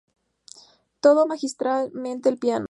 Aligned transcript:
Tocaba 0.99 1.25
magistralmente 1.27 2.27
el 2.29 2.37
piano. 2.39 2.59